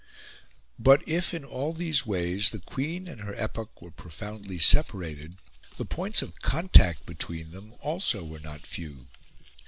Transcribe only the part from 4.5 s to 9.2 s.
separated, the points of contact between them also were not few.